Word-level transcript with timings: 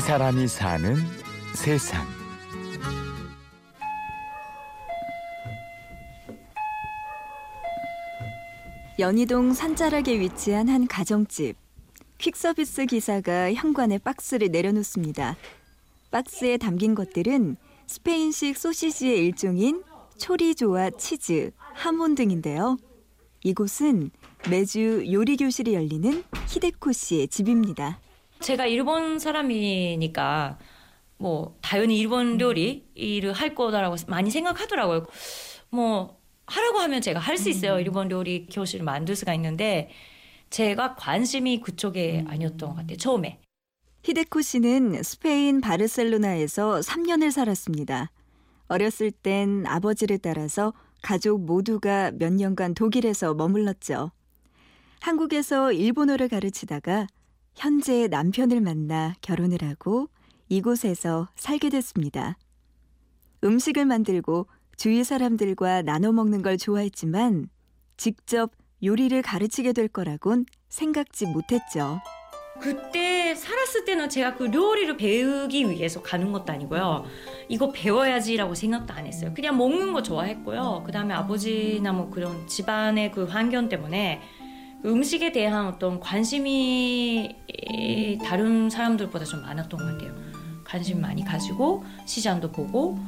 이 0.00 0.02
사람이 0.02 0.48
사는 0.48 0.96
세상. 1.54 2.06
연희동 8.98 9.52
산자락에 9.52 10.18
위치한 10.18 10.70
한 10.70 10.86
가정집. 10.86 11.54
퀵서비스 12.16 12.86
기사가 12.86 13.52
현관에 13.52 13.98
박스를 13.98 14.48
내려놓습니다. 14.50 15.36
박스에 16.10 16.56
담긴 16.56 16.94
것들은 16.94 17.58
스페인식 17.86 18.56
소시지의 18.56 19.18
일종인 19.18 19.84
초리조와 20.16 20.92
치즈, 20.92 21.50
하몬 21.74 22.14
등인데요. 22.14 22.78
이곳은 23.44 24.10
매주 24.48 25.04
요리 25.12 25.36
교실이 25.36 25.74
열리는 25.74 26.24
히데코 26.48 26.92
씨의 26.92 27.28
집입니다. 27.28 28.00
제가 28.40 28.66
일본 28.66 29.18
사람이니까 29.18 30.58
뭐 31.18 31.58
당연히 31.60 31.98
일본 31.98 32.40
요리 32.40 32.88
일을 32.94 33.32
할 33.32 33.54
거다라고 33.54 33.96
많이 34.08 34.30
생각하더라고요. 34.30 35.06
뭐 35.70 36.18
하라고 36.46 36.78
하면 36.80 37.00
제가 37.00 37.20
할 37.20 37.38
수 37.38 37.48
있어요. 37.50 37.78
일본 37.78 38.10
요리 38.10 38.46
교실을 38.46 38.84
만들 38.84 39.14
수가 39.14 39.34
있는데 39.34 39.90
제가 40.48 40.96
관심이 40.96 41.60
그쪽에 41.60 42.24
아니었던 42.26 42.70
것 42.70 42.74
같아요. 42.76 42.96
처음에. 42.96 43.38
히데코 44.02 44.40
씨는 44.40 45.02
스페인 45.02 45.60
바르셀로나에서 45.60 46.80
3년을 46.80 47.30
살았습니다. 47.30 48.10
어렸을 48.68 49.10
땐 49.10 49.64
아버지를 49.66 50.18
따라서 50.18 50.72
가족 51.02 51.44
모두가 51.44 52.10
몇 52.12 52.32
년간 52.32 52.74
독일에서 52.74 53.34
머물렀죠. 53.34 54.10
한국에서 55.00 55.72
일본어를 55.72 56.28
가르치다가 56.28 57.06
현재 57.54 58.08
남편을 58.08 58.60
만나 58.60 59.14
결혼을 59.20 59.62
하고 59.62 60.08
이곳에서 60.48 61.28
살게 61.36 61.70
됐습니다. 61.70 62.36
음식을 63.44 63.84
만들고 63.84 64.46
주위 64.76 65.04
사람들과 65.04 65.82
나눠 65.82 66.12
먹는 66.12 66.42
걸 66.42 66.56
좋아했지만 66.58 67.48
직접 67.96 68.52
요리를 68.82 69.20
가르치게 69.22 69.72
될 69.72 69.88
거라곤 69.88 70.46
생각지 70.68 71.26
못했죠. 71.26 72.00
그때 72.60 73.34
살았을 73.34 73.84
때는 73.84 74.08
제가 74.08 74.36
그 74.36 74.50
요리를 74.52 74.96
배우기 74.96 75.70
위해서 75.70 76.02
가는 76.02 76.30
것도 76.32 76.52
아니고요. 76.52 77.04
이거 77.48 77.72
배워야지라고 77.72 78.54
생각도 78.54 78.92
안 78.92 79.06
했어요. 79.06 79.32
그냥 79.34 79.56
먹는 79.56 79.92
거 79.92 80.02
좋아했고요. 80.02 80.82
그 80.84 80.92
다음에 80.92 81.14
아버지나 81.14 81.92
뭐 81.92 82.10
그런 82.10 82.46
집안의 82.46 83.12
그 83.12 83.24
환경 83.24 83.68
때문에 83.68 84.20
그 84.20 84.49
음식에 84.84 85.32
대한 85.32 85.66
어떤 85.66 86.00
관심이 86.00 87.36
다른 88.24 88.70
사람들보다 88.70 89.24
좀 89.24 89.42
많았던 89.42 89.78
것 89.78 89.86
같아요. 89.86 90.14
관심 90.64 91.00
많이 91.00 91.24
가지고 91.24 91.84
시장도 92.06 92.52
보고 92.52 92.98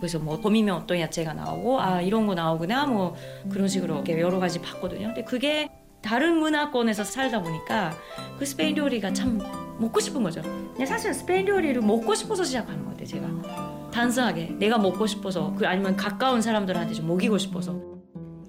그래서 0.00 0.18
뭐 0.18 0.40
봄이면 0.40 0.74
어떤 0.74 0.98
야채가 0.98 1.34
나오고 1.34 1.80
아 1.80 2.00
이런 2.00 2.26
거 2.26 2.34
나오구나 2.34 2.86
뭐 2.86 3.14
그런 3.50 3.68
식으로 3.68 4.02
여러 4.08 4.38
가지 4.38 4.60
봤거든요. 4.60 5.08
근데 5.08 5.24
그게 5.24 5.68
다른 6.00 6.38
문화권에서 6.38 7.04
살다 7.04 7.42
보니까 7.42 7.92
그 8.38 8.46
스페인 8.46 8.76
요리가 8.76 9.12
참 9.12 9.38
먹고 9.78 10.00
싶은 10.00 10.22
거죠. 10.22 10.42
사실 10.86 11.12
스페인 11.12 11.46
요리를 11.46 11.80
먹고 11.82 12.14
싶어서 12.14 12.42
시작하는 12.42 12.84
것 12.84 12.90
같아요. 12.92 13.06
제가 13.06 13.90
단순하게 13.90 14.56
내가 14.58 14.78
먹고 14.78 15.06
싶어서 15.06 15.54
그 15.58 15.66
아니면 15.66 15.96
가까운 15.96 16.40
사람들한테 16.40 16.94
좀 16.94 17.06
먹이고 17.06 17.36
싶어서 17.36 17.89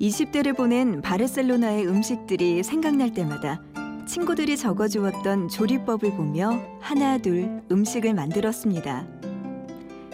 20대를 0.01 0.57
보낸 0.57 0.99
바르셀로나의 1.01 1.87
음식들이 1.87 2.63
생각날 2.63 3.13
때마다 3.13 3.61
친구들이 4.07 4.57
적어주었던 4.57 5.47
조리법을 5.47 6.15
보며 6.17 6.59
하나 6.79 7.19
둘 7.19 7.61
음식을 7.71 8.15
만들었습니다. 8.15 9.07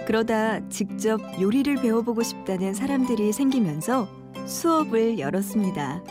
그러다 0.06 0.68
직접 0.68 1.22
요리를 1.42 1.74
배워보고 1.78 2.22
싶다는 2.22 2.74
사람들이 2.74 3.32
생기면서 3.32 4.10
수업을 4.46 5.20
열었습니다. 5.20 6.04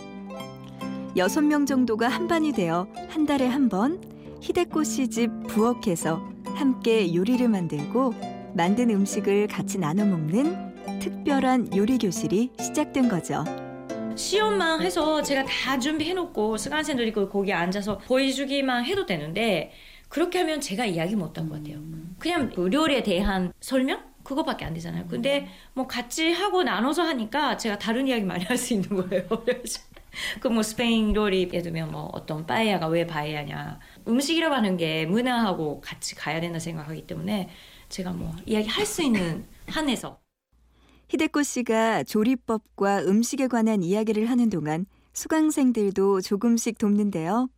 여섯 1.18 1.42
명 1.42 1.66
정도가 1.66 2.08
한반이 2.08 2.52
되어 2.52 2.86
한 3.08 3.26
달에 3.26 3.46
한 3.46 3.68
번 3.68 4.00
히데코 4.40 4.84
씨집 4.84 5.30
부엌에서 5.48 6.22
함께 6.54 7.14
요리를 7.14 7.46
만들고 7.48 8.14
만든 8.54 8.90
음식을 8.90 9.48
같이 9.48 9.78
나눠 9.78 10.06
먹는 10.06 10.98
특별한 11.00 11.76
요리 11.76 11.98
교실이 11.98 12.52
시작된 12.58 13.08
거죠. 13.08 13.44
시험만 14.16 14.80
해서 14.82 15.22
제가 15.22 15.44
다 15.44 15.78
준비해놓고 15.78 16.56
수강생들이 16.56 17.12
거기 17.12 17.52
앉아서 17.52 17.98
보여주기만 17.98 18.84
해도 18.84 19.04
되는데 19.06 19.72
그렇게 20.08 20.38
하면 20.40 20.60
제가 20.60 20.84
이야기 20.86 21.14
못한 21.16 21.48
것 21.48 21.56
같아요. 21.62 21.78
그냥 22.18 22.50
요리에 22.56 23.02
대한 23.02 23.52
설명? 23.60 24.02
그거밖에 24.22 24.64
안 24.64 24.74
되잖아요. 24.74 25.06
근데 25.06 25.46
뭐 25.72 25.86
같이 25.86 26.32
하고 26.32 26.62
나눠서 26.64 27.02
하니까 27.02 27.56
제가 27.56 27.78
다른 27.78 28.08
이야기 28.08 28.24
많이 28.24 28.44
할 28.44 28.56
수 28.58 28.74
있는 28.74 28.88
거예요. 28.88 29.24
그 30.40 30.48
뭐 30.48 30.62
스페인 30.62 31.14
요리 31.14 31.42
예를 31.42 31.62
들면 31.62 31.90
뭐 31.92 32.08
어떤 32.14 32.46
빠에야가 32.46 32.86
왜 32.88 33.06
빠에야냐 33.06 33.78
음식이라고 34.08 34.54
하는 34.54 34.76
게 34.78 35.04
문화하고 35.06 35.80
같이 35.82 36.14
가야 36.14 36.40
된다 36.40 36.58
생각하기 36.58 37.06
때문에 37.06 37.50
제가 37.90 38.12
뭐 38.12 38.34
이야기 38.46 38.66
할 38.68 38.86
수 38.86 39.02
있는 39.02 39.44
한에서 39.68 40.18
히데코 41.08 41.42
씨가 41.42 42.02
조리법과 42.02 43.04
음식에 43.04 43.46
관한 43.46 43.82
이야기를 43.82 44.28
하는 44.28 44.50
동안 44.50 44.86
수강생들도 45.12 46.20
조금씩 46.20 46.78
돕는데요. 46.78 47.48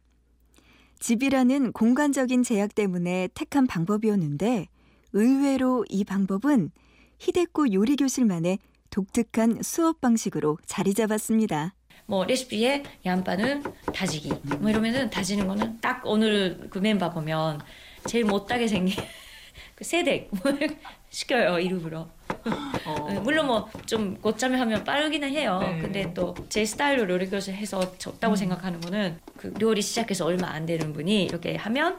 집이라는 1.00 1.72
공간적인 1.72 2.42
제약 2.42 2.74
때문에 2.74 3.28
택한 3.34 3.66
방법이었는데 3.66 4.68
의외로 5.12 5.84
이 5.88 6.04
방법은 6.04 6.70
히데코 7.18 7.72
요리 7.72 7.96
교실만의 7.96 8.58
독특한 8.90 9.62
수업 9.62 10.00
방식으로 10.00 10.58
자리 10.66 10.92
잡았습니다. 10.92 11.74
뭐 12.06 12.24
레시피에 12.24 12.84
양파는 13.04 13.62
다지기 13.94 14.32
뭐 14.60 14.70
이러면은 14.70 15.10
다지는 15.10 15.46
거는 15.46 15.80
딱 15.80 16.02
오늘 16.04 16.68
그 16.70 16.78
멤버 16.78 17.10
보면 17.10 17.60
제일 18.06 18.24
못하게 18.24 18.66
생긴 18.66 18.96
그 19.74 19.84
세댁 19.84 20.30
뭐 20.32 20.52
시켜요 21.10 21.58
일부러 21.58 22.08
어. 22.86 23.20
물론 23.22 23.46
뭐 23.46 23.68
좀 23.86 24.16
곧잠에 24.18 24.56
하면 24.58 24.84
빠르기는 24.84 25.28
해요. 25.30 25.58
네. 25.62 25.80
근데 25.80 26.12
또 26.14 26.34
제 26.48 26.64
스타일로 26.64 27.08
요리 27.12 27.28
교실 27.28 27.54
해서 27.54 27.96
적다고 27.98 28.34
음. 28.34 28.36
생각하는 28.36 28.80
거는 28.80 29.18
그 29.36 29.52
요리 29.60 29.80
시작해서 29.82 30.26
얼마 30.26 30.48
안 30.48 30.66
되는 30.66 30.92
분이 30.92 31.24
이렇게 31.24 31.56
하면 31.56 31.98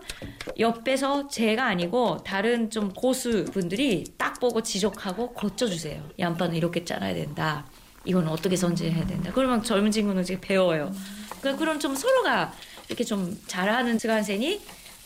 옆에서 0.59 1.27
제가 1.27 1.65
아니고 1.65 2.17
다른 2.23 2.69
좀 2.69 2.91
고수 2.93 3.45
분들이 3.45 4.03
딱 4.17 4.39
보고 4.39 4.61
지적하고 4.61 5.33
고쳐주세요. 5.33 6.01
양파는 6.19 6.55
이렇게 6.55 6.83
잘라야 6.85 7.13
된다. 7.13 7.65
이건 8.05 8.27
어떻게 8.27 8.55
손질해야 8.55 9.05
된다. 9.07 9.31
그러면 9.33 9.63
젊은 9.63 9.91
친구는 9.91 10.21
이제 10.23 10.39
배워요. 10.39 10.91
그 11.41 11.55
그럼 11.57 11.79
좀 11.79 11.95
서로가 11.95 12.53
이렇게 12.87 13.03
좀 13.03 13.37
잘하는 13.47 13.97
수강생이 13.99 14.61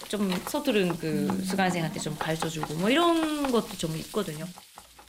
좀 0.10 0.32
서투른 0.48 0.98
그 0.98 1.28
수강생한테 1.46 2.00
좀 2.00 2.16
가르쳐주고 2.18 2.76
뭐 2.76 2.90
이런 2.90 3.52
것도 3.52 3.78
좀 3.78 3.96
있거든요. 3.98 4.46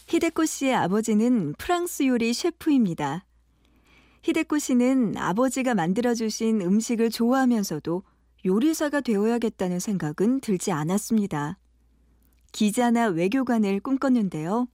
히데코 0.07 0.45
씨의 0.45 0.75
아버지는 0.75 1.55
프랑스 1.57 2.07
요리 2.07 2.33
셰프입니다. 2.35 3.25
히데코 4.23 4.59
씨는 4.59 5.17
아버지가 5.17 5.75
만들어주신 5.75 6.61
음식을 6.61 7.11
좋아하면서도 7.11 8.03
요리사가 8.45 9.01
되어야겠다는 9.01 9.81
생각은 9.81 10.41
들지 10.41 10.73
않았습니다. 10.73 11.59
기자나 12.53 13.07
외교관을 13.09 13.81
꿈꿨는데요. 13.81 14.69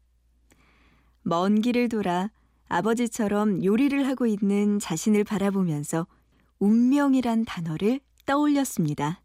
먼 1.22 1.60
길을 1.60 1.88
돌아 1.88 2.30
아버지처럼 2.68 3.64
요리를 3.64 4.06
하고 4.06 4.26
있는 4.26 4.78
자신을 4.78 5.24
바라보면서 5.24 6.06
운명이란 6.58 7.44
단어를 7.44 8.00
떠올렸습니다. 8.26 9.22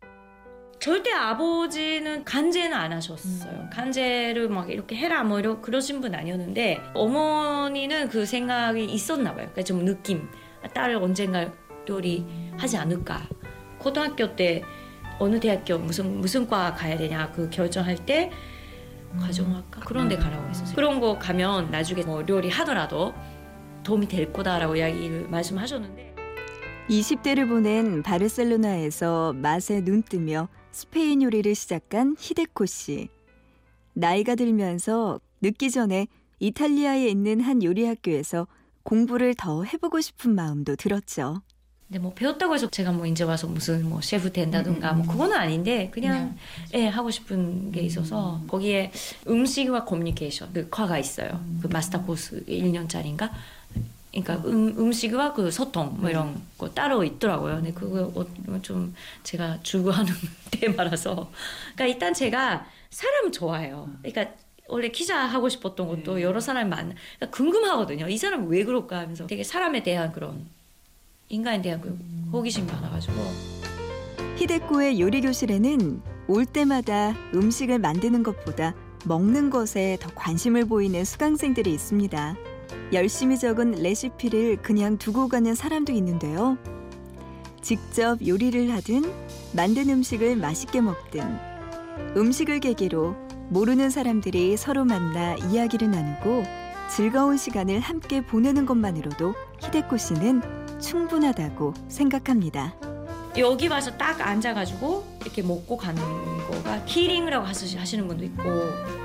절대 0.85 1.11
아버지는 1.11 2.23
간제는 2.23 2.77
안 2.77 2.93
하셨어요. 2.93 3.51
음. 3.51 3.69
간제를 3.73 4.49
막 4.49 4.69
이렇게 4.69 4.95
해라 4.95 5.23
뭐 5.23 5.39
이러 5.39 5.59
그러신 5.59 5.99
분 5.99 6.13
아니었는데 6.13 6.79
어머니는 6.93 8.07
그 8.07 8.23
생각이 8.23 8.85
있었나 8.85 9.31
봐요. 9.31 9.47
그러니까 9.51 9.63
좀 9.63 9.83
느낌. 9.83 10.29
딸을 10.75 10.97
언젠가 10.97 11.51
요리 11.89 12.23
하지 12.55 12.77
않을까. 12.77 13.27
고등학교 13.79 14.35
때 14.35 14.61
어느 15.17 15.39
대학교 15.39 15.79
무슨 15.79 16.21
무슨 16.21 16.45
과 16.47 16.75
가야 16.75 16.95
되냐 16.95 17.31
그 17.31 17.49
결정할 17.49 17.95
때 18.05 18.29
가정학과 19.19 19.79
그런 19.79 20.07
데 20.07 20.15
가라고 20.15 20.47
했었어요. 20.49 20.75
그런 20.75 20.99
거 20.99 21.17
가면 21.17 21.71
나중에 21.71 22.03
뭐 22.03 22.23
요리 22.29 22.51
하더라도 22.51 23.11
도움이 23.81 24.07
될 24.07 24.31
거다라고 24.31 24.75
이야기를 24.75 25.29
말씀하셨는데 25.29 26.13
20대를 26.91 27.49
보낸 27.49 28.03
바르셀로나에서 28.03 29.33
맛에 29.33 29.81
눈뜨며 29.81 30.47
스페인 30.75 31.21
요리를 31.21 31.55
시작한 31.55 32.17
히데코 32.19 32.65
씨. 32.65 33.07
나이가 33.93 34.35
들면서 34.35 35.21
늦기 35.41 35.71
전에 35.71 36.05
이탈리아에 36.41 37.07
있는 37.07 37.39
한 37.39 37.63
요리 37.63 37.85
학교에서 37.85 38.45
공부를 38.83 39.35
더 39.35 39.63
해보고 39.63 40.01
싶은 40.01 40.35
마음도 40.35 40.75
들었죠. 40.75 41.41
근데 41.87 41.99
뭐 41.99 42.13
배웠다고 42.13 42.53
해서 42.55 42.69
제가 42.69 42.91
뭐 42.91 43.05
이제 43.05 43.23
와서 43.23 43.47
무슨 43.47 43.87
뭐 43.87 44.01
셰프 44.01 44.33
된다든가 44.33 44.91
뭐 44.91 45.07
그거는 45.07 45.37
아닌데 45.37 45.89
그냥 45.93 46.35
예 46.73 46.87
하고 46.87 47.09
싶은 47.09 47.71
게 47.71 47.79
있어서 47.79 48.41
거기에 48.45 48.91
음식과 49.29 49.85
커뮤니케이션 49.85 50.51
그 50.51 50.67
과가 50.69 50.99
있어요. 50.99 51.41
그 51.61 51.67
마스터 51.67 52.01
코스 52.01 52.43
1년짜리인가. 52.47 53.31
그러니까 54.21 54.47
음, 54.47 54.73
음식과 54.77 55.33
그 55.33 55.51
소통 55.51 55.97
뭐 55.99 56.09
이런 56.09 56.41
거 56.57 56.69
따로 56.69 57.03
있더라고요. 57.03 57.55
근데 57.55 57.73
그거 57.73 58.11
어, 58.15 58.61
좀 58.61 58.95
제가 59.23 59.59
추구하는 59.61 60.13
테마라서. 60.51 61.29
그러니까 61.75 61.85
일단 61.85 62.13
제가 62.13 62.65
사람 62.89 63.31
좋아해요. 63.31 63.89
그러니까 64.01 64.33
원래 64.67 64.87
기자 64.89 65.17
하고 65.19 65.49
싶었던 65.49 65.87
것도 65.87 66.21
여러 66.21 66.39
사람이 66.39 66.69
만 66.69 66.95
그러니까 67.17 67.37
궁금하거든요. 67.37 68.07
이 68.07 68.17
사람 68.17 68.47
왜 68.47 68.63
그럴까 68.63 68.99
하면서 68.99 69.27
되게 69.27 69.43
사람에 69.43 69.83
대한 69.83 70.13
그런 70.13 70.45
인간에 71.27 71.61
대한 71.61 71.81
그 71.81 71.97
호기심이 72.31 72.71
많아가지고 72.71 73.15
히데코의 74.37 74.99
요리 75.01 75.21
교실에는 75.21 76.01
올 76.27 76.45
때마다 76.45 77.15
음식을 77.33 77.79
만드는 77.79 78.23
것보다 78.23 78.73
먹는 79.05 79.49
것에 79.49 79.97
더 79.99 80.09
관심을 80.15 80.65
보이는 80.65 81.03
수강생들이 81.03 81.71
있습니다. 81.73 82.35
열심히 82.93 83.37
적은 83.37 83.71
레시피를 83.71 84.57
그냥 84.61 84.97
두고 84.97 85.27
가는 85.27 85.53
사람도 85.55 85.91
있는데요. 85.93 86.57
직접 87.61 88.25
요리를 88.25 88.71
하든 88.73 89.03
만든 89.53 89.89
음식을 89.89 90.35
맛있게 90.35 90.81
먹든 90.81 91.21
음식을 92.15 92.59
계기로 92.59 93.15
모르는 93.49 93.89
사람들이 93.89 94.55
서로 94.57 94.85
만나 94.85 95.35
이야기를 95.35 95.89
나누고 95.89 96.43
즐거운 96.89 97.37
시간을 97.37 97.79
함께 97.79 98.21
보내는 98.25 98.65
것만으로도 98.65 99.33
히데코 99.61 99.97
씨는 99.97 100.41
충분하다고 100.79 101.73
생각합니다. 101.87 102.75
여기 103.37 103.67
와서 103.67 103.91
딱 103.97 104.21
앉아가지고 104.21 105.17
이렇게 105.21 105.41
먹고 105.41 105.75
가는 105.75 106.01
거가 106.49 106.85
키링이라고 106.85 107.45
하시- 107.45 107.77
하시는 107.77 108.07
분도 108.07 108.23
있고 108.25 108.43
뭐 108.43 109.04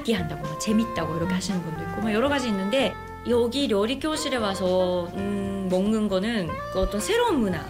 파티한다고 0.00 0.46
뭐 0.46 0.58
재밌다고 0.58 1.16
이렇게 1.16 1.34
하시는 1.34 1.60
분도 1.62 1.82
있고 1.82 2.00
뭐 2.02 2.12
여러 2.12 2.28
가지 2.28 2.48
있는데 2.48 2.94
여기 3.28 3.68
요리 3.70 3.98
교실에 3.98 4.36
와서 4.36 5.08
음, 5.14 5.68
먹는 5.70 6.08
거는 6.08 6.48
그 6.72 6.80
어떤 6.80 7.00
새로운 7.00 7.40
문화, 7.40 7.60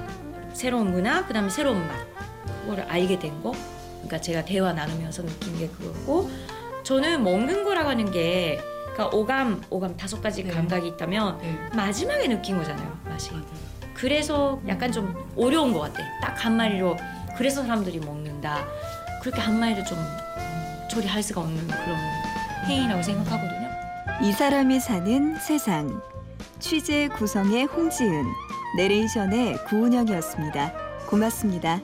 새로운 0.53 0.93
문화, 0.93 1.27
그다음에 1.27 1.49
새로운 1.49 1.87
맛 1.87 2.07
그거를 2.63 2.85
알게 2.85 3.19
된 3.19 3.43
거. 3.43 3.53
그러니까 3.95 4.21
제가 4.21 4.45
대화 4.45 4.73
나누면서 4.73 5.23
느낀 5.23 5.59
게 5.59 5.69
그거고 5.69 6.31
저는 6.83 7.23
먹는 7.25 7.65
거라고 7.65 7.89
하는 7.91 8.11
게 8.11 8.61
그러니까 8.93 9.17
오감, 9.17 9.63
오감 9.71 9.97
다섯 9.97 10.21
가지 10.21 10.43
네. 10.45 10.51
감각이 10.51 10.87
있다면 10.89 11.39
네. 11.41 11.59
마지막에 11.75 12.29
느낀 12.29 12.59
거잖아요, 12.59 12.99
맛이. 13.05 13.31
그래서 13.95 14.61
약간 14.69 14.91
좀 14.93 15.15
어려운 15.37 15.73
것 15.73 15.81
같아. 15.81 16.03
딱 16.21 16.45
한 16.45 16.57
마리로 16.57 16.97
그래서 17.37 17.63
사람들이 17.63 17.99
먹는다. 18.01 18.67
그렇게 19.23 19.41
한 19.41 19.59
마리로 19.61 19.85
좀 19.85 19.99
처리할 20.91 21.23
수가 21.23 21.41
없는 21.41 21.67
그런 21.67 21.97
행위라고 22.67 23.03
생각하거든요. 23.03 23.69
이 24.23 24.33
사람이 24.33 24.81
사는 24.81 25.37
세상 25.39 26.03
취재 26.59 27.09
구성의 27.09 27.65
홍지은 27.65 28.25
내레이션의 28.77 29.65
구은영이었습니다. 29.65 30.73
고맙습니다. 31.09 31.81